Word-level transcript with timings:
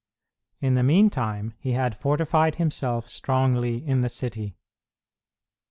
In 0.61 0.73
the 0.73 0.81
meantime, 0.81 1.53
he 1.59 1.73
had 1.73 1.95
fortified 1.95 2.55
himself 2.55 3.07
strongly 3.07 3.85
in 3.85 4.01
the 4.01 4.09
city. 4.09 4.55